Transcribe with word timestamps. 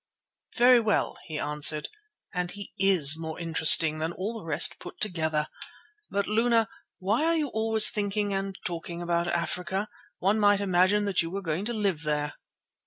"Very 0.55 0.79
well," 0.79 1.15
he 1.27 1.37
answered, 1.37 1.87
"and 2.33 2.49
he 2.49 2.73
is 2.75 3.15
more 3.19 3.39
interesting 3.39 3.99
than 3.99 4.11
all 4.13 4.33
the 4.33 4.43
rest 4.43 4.79
put 4.79 4.99
together. 4.99 5.47
But, 6.09 6.25
Luna, 6.25 6.69
why 6.97 7.23
are 7.23 7.35
you 7.35 7.49
always 7.49 7.91
thinking 7.91 8.33
and 8.33 8.57
talking 8.65 8.99
about 9.03 9.27
Africa? 9.27 9.89
One 10.17 10.39
might 10.39 10.59
imagine 10.59 11.05
that 11.05 11.21
you 11.21 11.29
were 11.29 11.43
going 11.43 11.65
to 11.65 11.73
live 11.73 12.01
there." 12.01 12.33